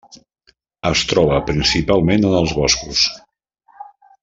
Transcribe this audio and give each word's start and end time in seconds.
Es 0.89 1.03
troba 1.11 1.37
principalment 1.51 2.27
en 2.31 2.35
els 2.41 2.57
boscos. 2.63 3.05